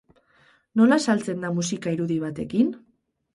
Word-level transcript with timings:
Nola 0.79 0.97
saltzen 1.13 1.45
da 1.47 1.51
musika 1.59 1.93
irudi 1.97 2.19
batekin? 2.25 2.73